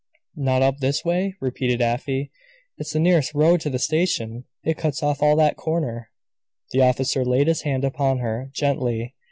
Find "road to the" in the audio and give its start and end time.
3.35-3.77